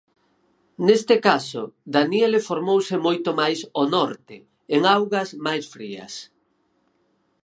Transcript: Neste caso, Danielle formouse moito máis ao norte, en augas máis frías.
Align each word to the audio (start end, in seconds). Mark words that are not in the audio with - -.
Neste 0.87 1.15
caso, 1.27 1.63
Danielle 1.95 2.45
formouse 2.49 2.95
moito 3.07 3.29
máis 3.39 3.59
ao 3.77 3.85
norte, 3.95 4.37
en 4.75 4.81
augas 4.95 5.29
máis 5.45 5.63
frías. 5.73 6.13